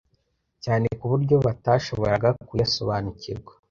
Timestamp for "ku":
0.99-1.05